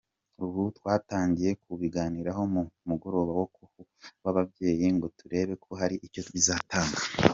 [0.45, 3.31] Ubu twatangiye kubiganiraho mu mugoroba
[4.23, 6.99] w’ababyeyi ngo turebe ko hari icyo bizatanga.